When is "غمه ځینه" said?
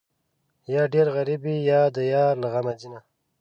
2.53-2.99